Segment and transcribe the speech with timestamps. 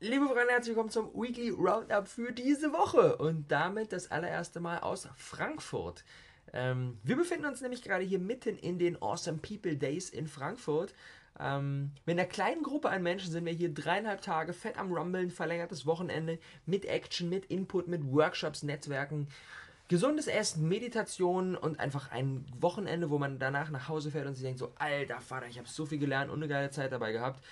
[0.00, 4.78] Liebe Freunde, herzlich willkommen zum Weekly Roundup für diese Woche und damit das allererste Mal
[4.78, 6.04] aus Frankfurt.
[6.52, 10.94] Ähm, wir befinden uns nämlich gerade hier mitten in den Awesome People Days in Frankfurt.
[11.40, 15.32] Ähm, mit einer kleinen Gruppe an Menschen sind wir hier dreieinhalb Tage fett am Rumbeln,
[15.32, 19.26] verlängertes Wochenende mit Action, mit Input, mit Workshops, Netzwerken,
[19.88, 24.44] gesundes Essen, Meditation und einfach ein Wochenende, wo man danach nach Hause fährt und sich
[24.44, 27.42] denkt so, alter Vater, ich habe so viel gelernt und eine geile Zeit dabei gehabt.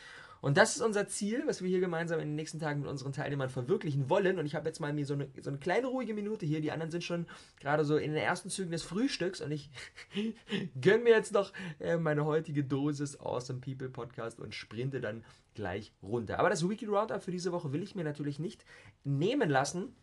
[0.40, 3.12] Und das ist unser Ziel, was wir hier gemeinsam in den nächsten Tagen mit unseren
[3.12, 4.38] Teilnehmern verwirklichen wollen.
[4.38, 6.60] Und ich habe jetzt mal mir so eine, so eine kleine ruhige Minute hier.
[6.60, 7.26] Die anderen sind schon
[7.60, 9.40] gerade so in den ersten Zügen des Frühstücks.
[9.40, 9.70] Und ich
[10.80, 15.92] gönne mir jetzt noch äh, meine heutige Dosis Awesome People Podcast und sprinte dann gleich
[16.02, 16.38] runter.
[16.38, 18.64] Aber das Weekly Roundup für diese Woche will ich mir natürlich nicht
[19.04, 19.96] nehmen lassen.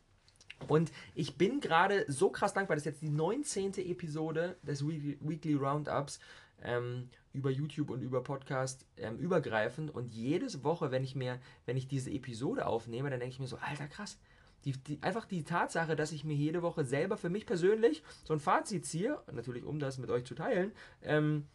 [0.68, 3.73] Und ich bin gerade so krass dankbar, das ist jetzt die 19.
[3.76, 6.20] Episode des Weekly Roundups
[6.62, 9.94] ähm, über YouTube und über Podcast ähm, übergreifend.
[9.94, 13.48] Und jede Woche, wenn ich mir, wenn ich diese Episode aufnehme, dann denke ich mir
[13.48, 14.20] so, alter krass.
[14.66, 18.34] Die, die, einfach die Tatsache, dass ich mir jede Woche selber für mich persönlich so
[18.34, 21.48] ein Fazit ziehe, natürlich um das mit euch zu teilen, ähm,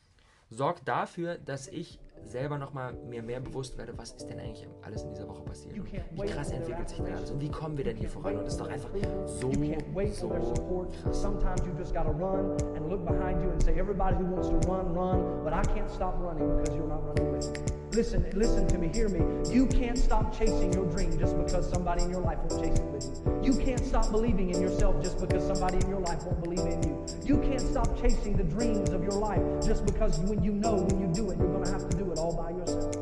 [0.51, 5.03] sorgt dafür, dass ich selber nochmal mir mehr bewusst werde, was ist denn eigentlich alles
[5.03, 7.85] in dieser Woche passiert und wie krass entwickelt sich denn alles und wie kommen wir
[7.85, 8.91] denn hier voran und das ist doch einfach
[9.27, 11.21] so, so krass.
[11.21, 14.57] Sometimes you just gotta run and look behind you and say everybody who wants to
[14.71, 17.79] run, run, but I can't stop running because you're not running with me.
[17.93, 19.21] Listen, listen to me, hear me.
[19.51, 22.85] You can't stop chasing your dream just because somebody in your life won't chase it
[22.85, 23.53] with you.
[23.53, 26.83] You can't stop believing in yourself just because somebody in your life won't believe in
[26.83, 27.07] you.
[27.25, 31.01] You can't stop chasing the dreams of your life just because when you know when
[31.01, 32.95] you do it, you're going to have to it all by yourself.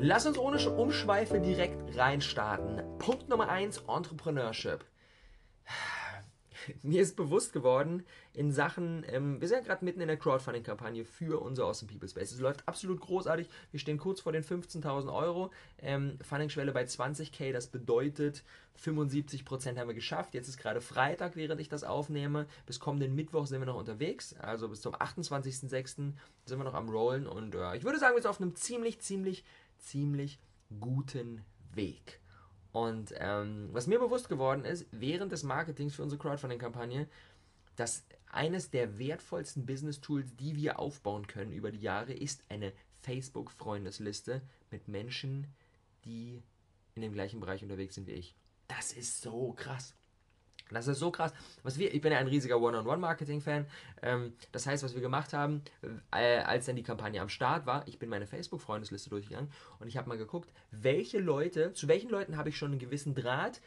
[0.00, 2.82] Lass uns ohne Umschweife direkt reinstarten.
[2.98, 4.84] Punkt Nummer 1, Entrepreneurship
[6.82, 11.04] mir ist bewusst geworden in Sachen, ähm, wir sind ja gerade mitten in der Crowdfunding-Kampagne
[11.04, 12.32] für unser Awesome People Space.
[12.32, 13.48] Es läuft absolut großartig.
[13.70, 15.50] Wir stehen kurz vor den 15.000 Euro.
[15.80, 18.44] Ähm, Funding-Schwelle bei 20k, das bedeutet
[18.82, 20.34] 75% haben wir geschafft.
[20.34, 22.46] Jetzt ist gerade Freitag, während ich das aufnehme.
[22.66, 24.34] Bis kommenden Mittwoch sind wir noch unterwegs.
[24.34, 25.68] Also bis zum 28.06.
[25.68, 26.14] sind
[26.46, 27.26] wir noch am Rollen.
[27.26, 29.44] Und äh, ich würde sagen, wir sind auf einem ziemlich, ziemlich,
[29.78, 30.38] ziemlich
[30.80, 32.20] guten Weg.
[32.72, 37.08] Und ähm, was mir bewusst geworden ist, während des Marketings für unsere Crowdfunding-Kampagne,
[37.76, 44.42] dass eines der wertvollsten Business-Tools, die wir aufbauen können über die Jahre, ist eine Facebook-Freundesliste
[44.70, 45.46] mit Menschen,
[46.04, 46.42] die
[46.94, 48.34] in dem gleichen Bereich unterwegs sind wie ich.
[48.66, 49.94] Das ist so krass.
[50.70, 51.32] Das ist so krass.
[51.62, 53.66] Was wir, ich bin ja ein riesiger One-on-One-Marketing-Fan.
[54.02, 55.62] Ähm, das heißt, was wir gemacht haben,
[56.12, 59.96] äh, als dann die Kampagne am Start war, ich bin meine Facebook-Freundesliste durchgegangen und ich
[59.96, 63.60] habe mal geguckt, welche Leute, zu welchen Leuten habe ich schon einen gewissen Draht,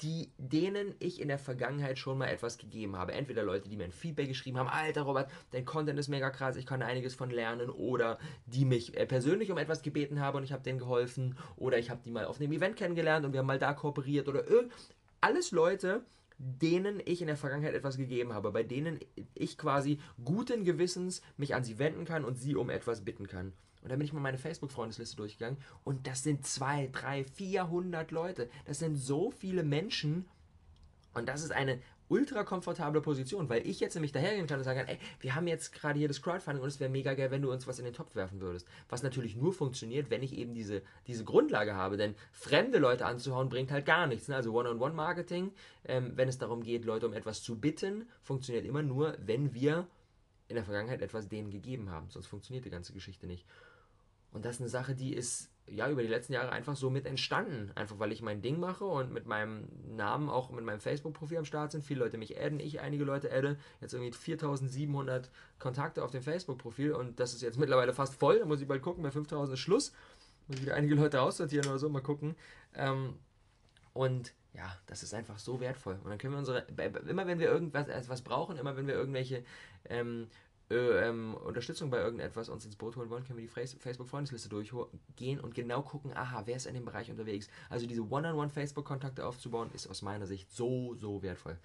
[0.00, 3.12] die, denen ich in der Vergangenheit schon mal etwas gegeben habe.
[3.12, 6.56] Entweder Leute, die mir ein Feedback geschrieben haben, Alter Robert, dein Content ist mega krass,
[6.56, 10.44] ich kann einiges von lernen, oder die mich äh, persönlich um etwas gebeten haben und
[10.44, 13.40] ich habe denen geholfen, oder ich habe die mal auf einem Event kennengelernt und wir
[13.40, 14.46] haben mal da kooperiert, oder
[15.20, 16.04] alles Leute,
[16.38, 18.98] denen ich in der Vergangenheit etwas gegeben habe, bei denen
[19.34, 23.52] ich quasi guten Gewissens mich an sie wenden kann und sie um etwas bitten kann.
[23.82, 28.50] Und dann bin ich mal meine Facebook-Freundesliste durchgegangen und das sind zwei, drei, 400 Leute.
[28.66, 30.26] Das sind so viele Menschen
[31.14, 31.80] und das ist eine
[32.10, 35.46] ultra komfortable Position, weil ich jetzt nämlich dahergehen kann und sagen kann, ey, wir haben
[35.46, 37.84] jetzt gerade hier das Crowdfunding und es wäre mega geil, wenn du uns was in
[37.84, 38.66] den Topf werfen würdest.
[38.88, 43.48] Was natürlich nur funktioniert, wenn ich eben diese, diese Grundlage habe, denn fremde Leute anzuhauen
[43.48, 44.28] bringt halt gar nichts.
[44.28, 44.36] Ne?
[44.36, 45.52] Also One-on-One-Marketing,
[45.84, 49.86] ähm, wenn es darum geht, Leute um etwas zu bitten, funktioniert immer nur, wenn wir
[50.48, 52.10] in der Vergangenheit etwas denen gegeben haben.
[52.10, 53.46] Sonst funktioniert die ganze Geschichte nicht.
[54.32, 57.06] Und das ist eine Sache, die ist ja über die letzten Jahre einfach so mit
[57.06, 57.70] entstanden.
[57.74, 61.44] Einfach weil ich mein Ding mache und mit meinem Namen auch mit meinem Facebook-Profil am
[61.44, 61.84] Start sind.
[61.84, 63.56] Viele Leute mich adden, ich einige Leute adde.
[63.80, 68.38] Jetzt irgendwie 4700 Kontakte auf dem Facebook-Profil und das ist jetzt mittlerweile fast voll.
[68.38, 69.92] Da muss ich bald gucken, bei 5000 ist Schluss.
[70.48, 72.34] Muss ich wieder einige Leute aussortieren oder so, mal gucken.
[72.74, 73.14] Ähm,
[73.92, 75.98] und ja, das ist einfach so wertvoll.
[76.02, 76.66] Und dann können wir unsere,
[77.08, 79.44] immer wenn wir irgendwas etwas brauchen, immer wenn wir irgendwelche
[79.88, 80.26] ähm,
[80.70, 85.40] äh, ähm, Unterstützung bei irgendetwas uns ins Boot holen wollen, können wir die Facebook-Freundesliste durchgehen
[85.40, 87.48] und genau gucken, aha, wer ist in dem Bereich unterwegs.
[87.68, 91.58] Also diese One-on-One-Facebook-Kontakte aufzubauen, ist aus meiner Sicht so, so wertvoll.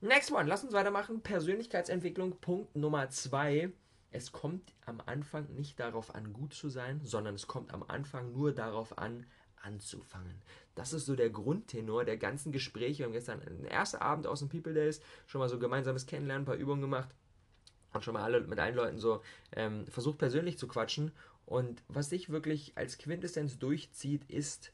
[0.00, 1.22] Next one, lass uns weitermachen.
[1.22, 3.70] Persönlichkeitsentwicklung, Punkt Nummer zwei.
[4.12, 8.32] Es kommt am Anfang nicht darauf an, gut zu sein, sondern es kommt am Anfang
[8.32, 9.26] nur darauf an,
[9.60, 10.40] anzufangen.
[10.76, 12.98] Das ist so der Grundtenor der ganzen Gespräche.
[12.98, 16.42] Wir haben gestern den ersten Abend aus den People Days schon mal so gemeinsames Kennenlernen,
[16.42, 17.08] ein paar Übungen gemacht
[17.96, 19.22] und schon mal alle, mit allen Leuten so
[19.52, 21.12] ähm, versucht persönlich zu quatschen.
[21.44, 24.72] Und was sich wirklich als Quintessenz durchzieht, ist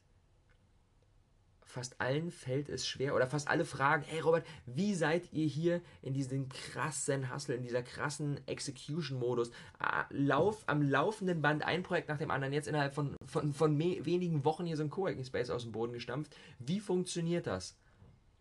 [1.73, 5.81] fast allen fällt es schwer oder fast alle fragen, hey Robert, wie seid ihr hier
[6.03, 9.51] in diesem krassen Hustle, in dieser krassen Execution-Modus?
[9.79, 13.79] Ah, lauf, am laufenden Band ein Projekt nach dem anderen, jetzt innerhalb von, von, von
[13.79, 16.35] wenigen Wochen hier so ein Coworking Space aus dem Boden gestampft.
[16.59, 17.75] Wie funktioniert das?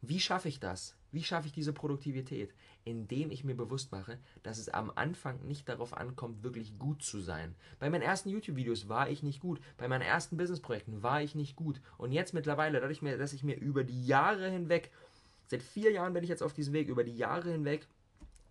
[0.02, 0.94] Wie schaffe ich das?
[1.12, 2.52] Wie schaffe ich diese Produktivität?
[2.84, 7.20] Indem ich mir bewusst mache, dass es am Anfang nicht darauf ankommt, wirklich gut zu
[7.20, 7.54] sein.
[7.78, 9.60] Bei meinen ersten YouTube-Videos war ich nicht gut.
[9.76, 11.80] Bei meinen ersten Business-Projekten war ich nicht gut.
[11.98, 14.90] Und jetzt mittlerweile, dadurch, dass ich mir über die Jahre hinweg,
[15.46, 17.86] seit vier Jahren bin ich jetzt auf diesem Weg, über die Jahre hinweg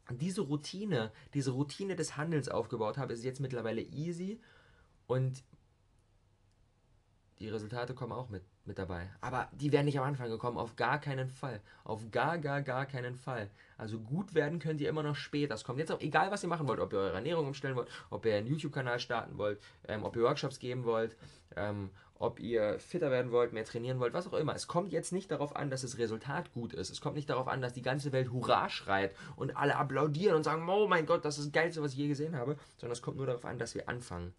[0.09, 4.39] diese Routine, diese Routine des Handelns aufgebaut habe, ist jetzt mittlerweile easy
[5.07, 5.43] und
[7.41, 9.09] die Resultate kommen auch mit, mit dabei.
[9.19, 11.59] Aber die werden nicht am Anfang gekommen, auf gar keinen Fall.
[11.83, 13.49] Auf gar, gar, gar keinen Fall.
[13.77, 15.55] Also gut werden könnt ihr immer noch später.
[15.55, 17.89] Es kommt jetzt auch, egal was ihr machen wollt, ob ihr eure Ernährung umstellen wollt,
[18.09, 21.17] ob ihr einen YouTube-Kanal starten wollt, ähm, ob ihr Workshops geben wollt,
[21.55, 21.89] ähm,
[22.19, 24.53] ob ihr fitter werden wollt, mehr trainieren wollt, was auch immer.
[24.53, 26.91] Es kommt jetzt nicht darauf an, dass das Resultat gut ist.
[26.91, 30.44] Es kommt nicht darauf an, dass die ganze Welt Hurra schreit und alle applaudieren und
[30.44, 33.01] sagen, oh mein Gott, das ist das Geilste, was ich je gesehen habe, sondern es
[33.01, 34.35] kommt nur darauf an, dass wir anfangen.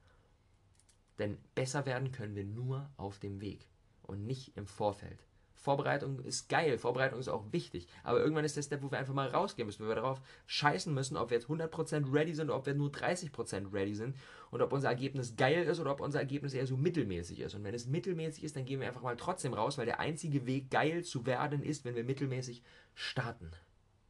[1.19, 3.69] Denn besser werden können wir nur auf dem Weg
[4.03, 5.25] und nicht im Vorfeld.
[5.62, 7.87] Vorbereitung ist geil, Vorbereitung ist auch wichtig.
[8.03, 10.93] Aber irgendwann ist der Step, wo wir einfach mal rausgehen müssen, wo wir darauf scheißen
[10.93, 14.17] müssen, ob wir jetzt 100% ready sind oder ob wir nur 30% ready sind
[14.50, 17.55] und ob unser Ergebnis geil ist oder ob unser Ergebnis eher so mittelmäßig ist.
[17.55, 20.47] Und wenn es mittelmäßig ist, dann gehen wir einfach mal trotzdem raus, weil der einzige
[20.47, 23.53] Weg, geil zu werden, ist, wenn wir mittelmäßig starten.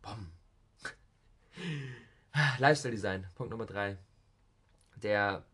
[0.01, 0.31] Bom.
[2.59, 3.99] Lifestyle Design, Punkt Nummer 3.
[5.03, 5.45] Der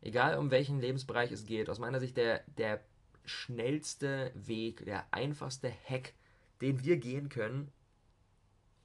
[0.00, 2.80] egal um welchen Lebensbereich es geht, aus meiner Sicht der, der
[3.24, 6.14] schnellste Weg, der einfachste Hack,
[6.60, 7.70] den wir gehen können,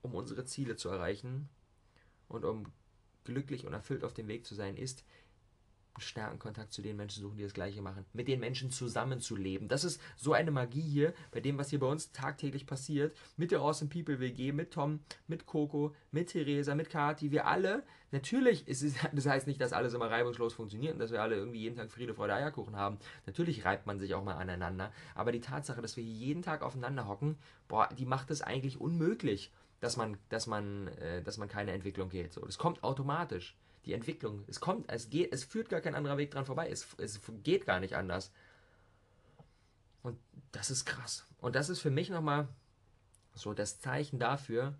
[0.01, 1.50] um unsere Ziele zu erreichen
[2.27, 2.71] und um
[3.23, 5.03] glücklich und erfüllt auf dem Weg zu sein, ist,
[6.00, 8.06] starken Kontakt zu den Menschen suchen, die das Gleiche machen.
[8.13, 9.68] Mit den Menschen zusammenzuleben.
[9.68, 13.15] Das ist so eine Magie hier, bei dem, was hier bei uns tagtäglich passiert.
[13.38, 17.31] Mit der Awesome People WG, mit Tom, mit Coco, mit Theresa, mit Kati.
[17.31, 21.12] Wir alle, natürlich ist es, das heißt nicht, dass alles immer reibungslos funktioniert und dass
[21.12, 22.98] wir alle irgendwie jeden Tag Friede, Freude, Eierkuchen haben.
[23.25, 24.91] Natürlich reibt man sich auch mal aneinander.
[25.13, 27.38] Aber die Tatsache, dass wir jeden Tag aufeinander hocken,
[27.68, 32.09] boah, die macht es eigentlich unmöglich, dass man, dass man, äh, dass man keine Entwicklung
[32.09, 32.33] geht.
[32.33, 33.56] So, das kommt automatisch
[33.86, 34.44] die Entwicklung.
[34.48, 36.70] Es kommt, es geht, es führt gar kein anderer Weg dran vorbei.
[36.70, 38.32] Es, es geht gar nicht anders.
[40.04, 40.18] Und
[40.52, 41.26] das ist krass.
[41.40, 42.48] Und das ist für mich nochmal
[43.34, 44.76] so das Zeichen dafür,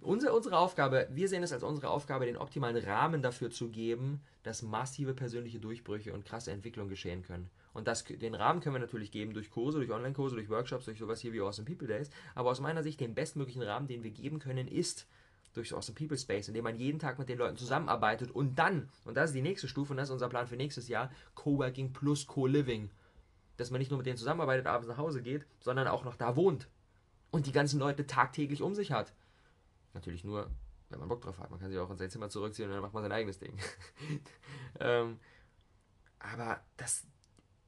[0.00, 4.20] unsere, unsere Aufgabe, wir sehen es als unsere Aufgabe, den optimalen Rahmen dafür zu geben,
[4.42, 7.50] dass massive persönliche Durchbrüche und krasse Entwicklungen geschehen können.
[7.72, 10.98] Und das, den Rahmen können wir natürlich geben durch Kurse, durch Online-Kurse, durch Workshops, durch
[10.98, 12.10] sowas hier wie Awesome People Days.
[12.34, 15.06] Aber aus meiner Sicht den bestmöglichen Rahmen, den wir geben können, ist,
[15.52, 19.16] durch Awesome People Space, indem man jeden Tag mit den Leuten zusammenarbeitet und dann, und
[19.16, 22.26] das ist die nächste Stufe und das ist unser Plan für nächstes Jahr, Coworking plus
[22.26, 22.90] Co-Living.
[23.56, 26.36] Dass man nicht nur mit denen zusammenarbeitet, abends nach Hause geht, sondern auch noch da
[26.36, 26.68] wohnt
[27.30, 29.12] und die ganzen Leute tagtäglich um sich hat.
[29.92, 30.50] Natürlich nur,
[30.88, 31.50] wenn man Bock drauf hat.
[31.50, 33.56] Man kann sich auch in sein Zimmer zurückziehen und dann macht man sein eigenes Ding.
[34.80, 35.18] ähm,
[36.18, 37.06] aber das,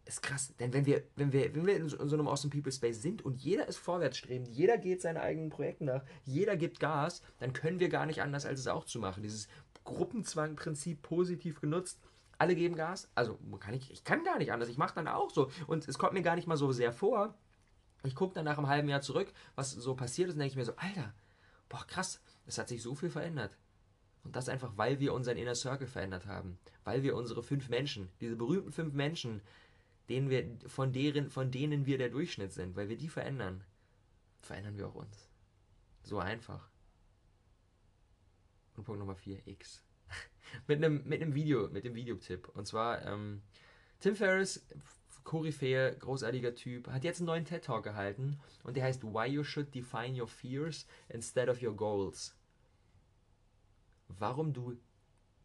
[0.04, 0.54] ist krass.
[0.58, 3.00] Denn wenn wir, wenn wir, wenn wir in so, in so einem Awesome People Space
[3.02, 7.52] sind und jeder ist vorwärtsstrebend, jeder geht seinen eigenen Projekten nach, jeder gibt Gas, dann
[7.52, 9.22] können wir gar nicht anders, als es auch zu machen.
[9.22, 9.48] Dieses
[9.84, 12.00] Gruppenzwangprinzip positiv genutzt.
[12.38, 13.08] Alle geben Gas.
[13.14, 14.68] Also kann ich, ich kann gar nicht anders.
[14.68, 15.50] Ich mache dann auch so.
[15.66, 17.34] Und es kommt mir gar nicht mal so sehr vor.
[18.04, 20.56] Ich gucke dann nach einem halben Jahr zurück, was so passiert ist, und denke ich
[20.56, 21.14] mir so, Alter,
[21.68, 23.56] boah, krass, es hat sich so viel verändert.
[24.24, 26.58] Und das einfach, weil wir unseren Inner Circle verändert haben.
[26.84, 29.40] Weil wir unsere fünf Menschen, diese berühmten fünf Menschen,
[30.12, 33.64] denen wir, von, deren, von denen wir der Durchschnitt sind, weil wir die verändern,
[34.42, 35.30] verändern wir auch uns.
[36.02, 36.68] So einfach.
[38.76, 39.82] Und Punkt Nummer 4, X.
[40.66, 42.48] mit einem mit einem Video, mit dem Videotipp.
[42.50, 43.40] Und zwar, ähm,
[44.00, 44.66] Tim Ferriss,
[45.24, 49.44] Koryphäe, großartiger Typ, hat jetzt einen neuen TED Talk gehalten und der heißt Why You
[49.44, 52.36] Should Define Your Fears Instead of Your Goals.
[54.08, 54.76] Warum du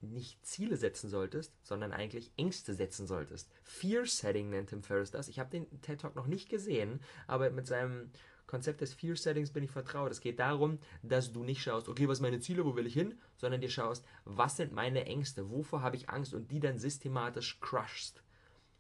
[0.02, 3.50] nicht Ziele setzen solltest, sondern eigentlich Ängste setzen solltest.
[3.64, 5.28] Fear Setting nennt Tim Ferriss das.
[5.28, 8.12] Ich habe den TED Talk noch nicht gesehen, aber mit seinem
[8.48, 10.12] Konzept des Fear Settings bin ich vertraut.
[10.12, 12.94] Es geht darum, dass du nicht schaust, okay, was sind meine Ziele, wo will ich
[12.94, 16.80] hin, sondern dir schaust, was sind meine Ängste, wovor habe ich Angst und die dann
[16.80, 18.24] systematisch crushst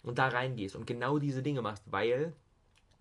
[0.04, 2.34] und da reingehst und genau diese Dinge machst, weil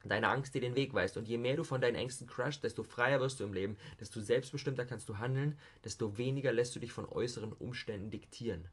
[0.08, 1.16] deine Angst dir den Weg weist.
[1.16, 4.20] Und je mehr du von deinen Ängsten crusht, desto freier wirst du im Leben, desto
[4.20, 8.68] selbstbestimmter kannst du handeln, desto weniger lässt du dich von äußeren Umständen diktieren.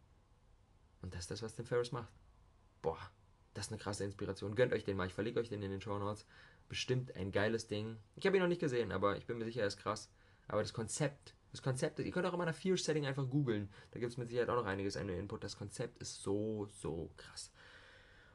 [1.02, 2.12] Und das ist das, was Tim Ferriss macht.
[2.82, 3.00] Boah,
[3.54, 4.56] das ist eine krasse Inspiration.
[4.56, 6.25] Gönnt euch den mal, ich verlinke euch den in den Show Notes.
[6.70, 7.98] Bestimmt ein geiles Ding.
[8.16, 10.10] Ich habe ihn noch nicht gesehen, aber ich bin mir sicher, er ist krass.
[10.48, 13.70] Aber das Konzept, das Konzept, ihr könnt auch immer nach Fear Setting einfach googeln.
[13.92, 15.44] Da gibt es mit Sicherheit auch noch einiges an Input.
[15.44, 17.52] Das Konzept ist so, so krass.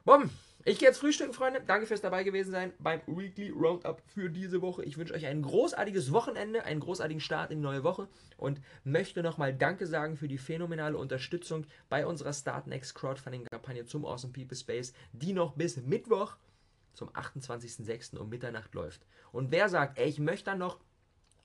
[0.05, 0.29] Bumm!
[0.65, 1.61] Ich gehe jetzt frühstücken, Freunde.
[1.65, 4.83] Danke fürs dabei gewesen sein beim Weekly Roundup für diese Woche.
[4.83, 9.23] Ich wünsche euch ein großartiges Wochenende, einen großartigen Start in die neue Woche und möchte
[9.23, 14.57] nochmal Danke sagen für die phänomenale Unterstützung bei unserer Start Next Crowdfunding-Kampagne zum Awesome People
[14.57, 16.35] Space, die noch bis Mittwoch
[16.93, 18.17] zum 28.06.
[18.17, 19.05] um Mitternacht läuft.
[19.31, 20.79] Und wer sagt, ey, ich möchte dann noch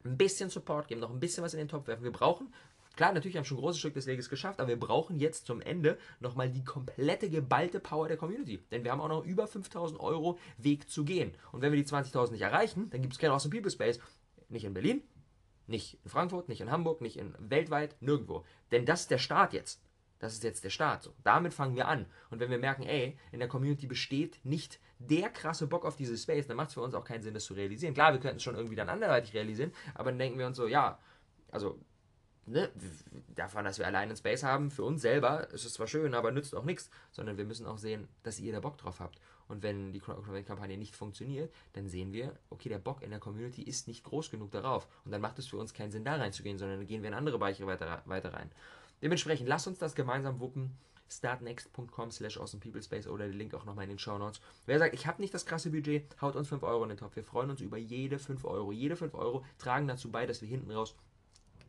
[0.04, 2.02] ein bisschen Support geben, noch ein bisschen was in den Topf werfen.
[2.02, 2.52] Wir brauchen
[2.96, 5.46] Klar, natürlich haben wir schon ein großes Stück des Weges geschafft, aber wir brauchen jetzt
[5.46, 8.58] zum Ende nochmal die komplette geballte Power der Community.
[8.70, 11.32] Denn wir haben auch noch über 5000 Euro Weg zu gehen.
[11.50, 13.98] Und wenn wir die 20.000 nicht erreichen, dann gibt es keinen Awesome People Space.
[14.48, 15.02] Nicht in Berlin,
[15.66, 18.44] nicht in Frankfurt, nicht in Hamburg, nicht in weltweit, nirgendwo.
[18.70, 19.80] Denn das ist der Start jetzt.
[20.20, 21.02] Das ist jetzt der Start.
[21.02, 21.14] So.
[21.24, 22.06] Damit fangen wir an.
[22.30, 26.16] Und wenn wir merken, ey, in der Community besteht nicht der krasse Bock auf diese
[26.16, 27.94] Space, dann macht es für uns auch keinen Sinn, das zu realisieren.
[27.94, 30.66] Klar, wir könnten es schon irgendwie dann anderweitig realisieren, aber dann denken wir uns so,
[30.66, 30.98] ja,
[31.50, 31.78] also
[32.46, 32.70] ne,
[33.34, 36.30] davon, dass wir allein einen Space haben, für uns selber ist es zwar schön, aber
[36.30, 39.18] nützt auch nichts, sondern wir müssen auch sehen, dass ihr da Bock drauf habt.
[39.48, 43.62] Und wenn die Crowdfunding-Kampagne nicht funktioniert, dann sehen wir, okay, der Bock in der Community
[43.62, 44.88] ist nicht groß genug darauf.
[45.04, 47.14] Und dann macht es für uns keinen Sinn, da reinzugehen, sondern dann gehen wir in
[47.14, 48.50] andere Bereiche weiter, weiter rein.
[49.02, 50.76] Dementsprechend, lasst uns das gemeinsam wuppen
[51.10, 54.40] startnext.com slash awesomepeoplespace oder der Link auch nochmal in den Show Notes.
[54.66, 57.16] Wer sagt, ich habe nicht das krasse Budget, haut uns 5 Euro in den Topf.
[57.16, 58.72] Wir freuen uns über jede 5 Euro.
[58.72, 60.94] Jede 5 Euro tragen dazu bei, dass wir hinten raus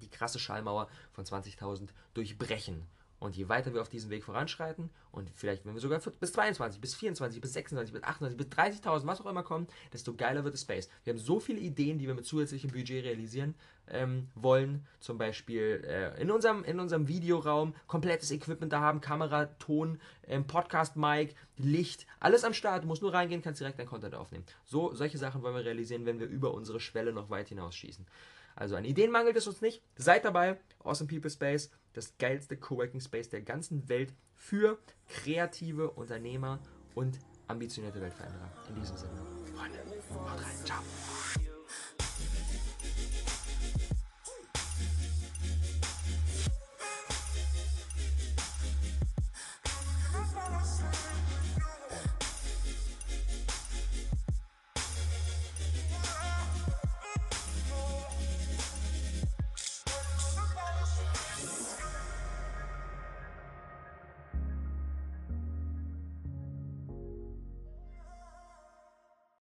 [0.01, 2.87] die krasse Schallmauer von 20.000 durchbrechen.
[3.19, 6.81] Und je weiter wir auf diesem Weg voranschreiten und vielleicht, wenn wir sogar bis 22,
[6.81, 10.53] bis 24, bis 26, bis 28, bis 30.000, was auch immer kommen, desto geiler wird
[10.53, 10.89] das Space.
[11.03, 13.55] Wir haben so viele Ideen, die wir mit zusätzlichem Budget realisieren
[13.87, 14.85] ähm, wollen.
[14.99, 20.45] Zum Beispiel äh, in, unserem, in unserem Videoraum komplettes Equipment da haben, Kamera, Ton, ähm,
[20.45, 22.83] Podcast-Mic, Licht, alles am Start.
[22.83, 24.43] Du musst nur reingehen, kannst direkt dein Content aufnehmen.
[24.65, 28.05] So, solche Sachen wollen wir realisieren, wenn wir über unsere Schwelle noch weit hinausschießen.
[28.55, 29.83] Also an Ideen mangelt es uns nicht.
[29.95, 30.57] Seid dabei.
[30.83, 36.59] Awesome People Space, das geilste Coworking Space der ganzen Welt für kreative Unternehmer
[36.93, 38.51] und ambitionierte Weltveränderer.
[38.69, 39.21] In diesem Sinne.
[39.55, 39.77] Freunde,
[40.13, 40.65] haut rein.
[40.65, 40.81] Ciao.